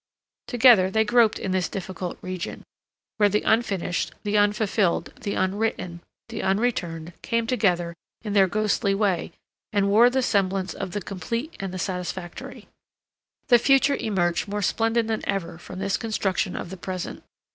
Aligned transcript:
Together 0.47 0.89
they 0.89 1.03
groped 1.05 1.37
in 1.37 1.51
this 1.51 1.69
difficult 1.69 2.17
region, 2.23 2.63
where 3.17 3.29
the 3.29 3.43
unfinished, 3.43 4.11
the 4.23 4.35
unfulfilled, 4.35 5.13
the 5.21 5.35
unwritten, 5.35 6.01
the 6.29 6.41
unreturned, 6.41 7.13
came 7.21 7.45
together 7.45 7.93
in 8.23 8.33
their 8.33 8.47
ghostly 8.47 8.95
way 8.95 9.31
and 9.71 9.89
wore 9.91 10.09
the 10.09 10.23
semblance 10.23 10.73
of 10.73 10.93
the 10.93 11.01
complete 11.03 11.53
and 11.59 11.71
the 11.71 11.77
satisfactory. 11.77 12.67
The 13.49 13.59
future 13.59 13.95
emerged 13.95 14.47
more 14.47 14.63
splendid 14.63 15.07
than 15.07 15.21
ever 15.29 15.59
from 15.59 15.77
this 15.77 15.97
construction 15.97 16.55
of 16.55 16.71
the 16.71 16.77
present. 16.77 17.21